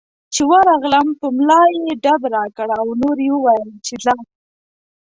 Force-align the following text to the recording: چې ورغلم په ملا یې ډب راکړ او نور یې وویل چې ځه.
چې 0.33 0.41
ورغلم 0.51 1.07
په 1.19 1.27
ملا 1.37 1.61
یې 1.83 1.91
ډب 2.03 2.21
راکړ 2.35 2.67
او 2.79 2.87
نور 3.01 3.17
یې 3.25 3.29
وویل 3.35 3.69
چې 3.85 3.93
ځه. 4.03 4.15